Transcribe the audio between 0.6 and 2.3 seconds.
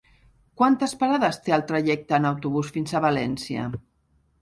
Quantes parades té el trajecte en